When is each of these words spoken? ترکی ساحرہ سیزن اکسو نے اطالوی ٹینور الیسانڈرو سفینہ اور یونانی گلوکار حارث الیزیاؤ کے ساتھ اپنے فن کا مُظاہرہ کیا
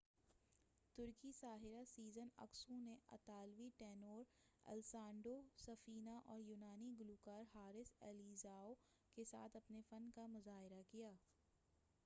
ترکی 0.97 1.31
ساحرہ 1.31 1.83
سیزن 1.87 2.27
اکسو 2.37 2.77
نے 2.77 2.95
اطالوی 3.09 3.67
ٹینور 3.77 4.23
الیسانڈرو 4.65 5.35
سفینہ 5.57 6.17
اور 6.25 6.39
یونانی 6.39 6.91
گلوکار 6.99 7.43
حارث 7.53 7.93
الیزیاؤ 8.01 8.73
کے 9.17 9.25
ساتھ 9.33 9.57
اپنے 9.57 9.81
فن 9.89 10.09
کا 10.15 10.25
مُظاہرہ 10.33 10.81
کیا 10.91 11.11